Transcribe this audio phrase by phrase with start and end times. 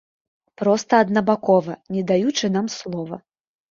[0.61, 3.27] Проста аднабакова, не даючы нам слова.